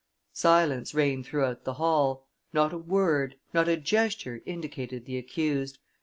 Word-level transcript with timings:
Silence 0.33 0.95
reigned 0.95 1.27
throughout 1.27 1.63
the 1.63 1.73
hall; 1.75 2.25
not 2.53 2.73
a 2.73 2.77
word, 2.79 3.35
not 3.53 3.67
a 3.67 3.77
gesture 3.77 4.41
indicated 4.47 5.05
the 5.05 5.15
accused. 5.15 5.77